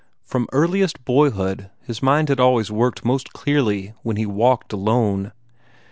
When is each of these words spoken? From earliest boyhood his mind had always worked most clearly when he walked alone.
From 0.23 0.47
earliest 0.51 1.05
boyhood 1.05 1.69
his 1.79 2.01
mind 2.01 2.29
had 2.29 2.39
always 2.39 2.71
worked 2.71 3.05
most 3.05 3.33
clearly 3.33 3.93
when 4.01 4.17
he 4.17 4.25
walked 4.25 4.73
alone. 4.73 5.31